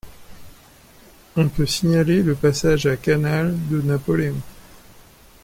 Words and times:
On 1.37 1.47
peut 1.47 1.67
signaler 1.67 2.23
le 2.23 2.33
passage 2.33 2.87
à 2.87 2.97
Canals 2.97 3.53
de 3.69 3.83
Napoléon. 3.83 4.41